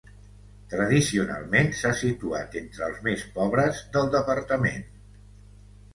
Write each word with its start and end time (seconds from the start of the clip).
Tradicionalment 0.69 1.69
s'ha 1.81 1.91
situat 1.99 2.57
entre 2.63 2.87
els 2.89 2.99
més 3.09 3.27
pobres 3.39 3.85
del 3.99 4.11
departament. 4.19 4.93